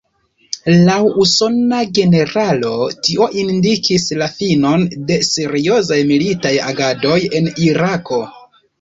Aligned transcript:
Laŭ 0.85 0.95
usona 1.23 1.81
generalo 1.97 2.73
tio 3.09 3.29
indikis 3.43 4.09
la 4.23 4.31
finon 4.41 4.89
de 5.13 5.21
seriozaj 5.31 6.03
militaj 6.15 6.57
agadoj 6.75 7.23
en 7.43 7.57
Irako. 7.73 8.25